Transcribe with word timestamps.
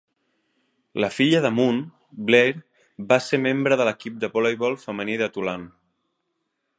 La 1.03 1.09
filla 1.17 1.41
de 1.43 1.51
Moon, 1.57 1.77
Blair, 2.31 2.55
va 3.11 3.21
ser 3.27 3.41
membre 3.43 3.79
de 3.83 3.87
l'equip 3.91 4.19
de 4.25 4.33
voleibol 4.39 4.79
femení 4.89 5.19
de 5.23 5.29
Tulane. 5.37 5.71